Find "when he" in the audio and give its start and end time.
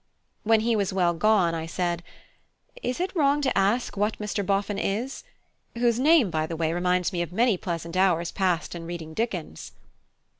0.41-0.75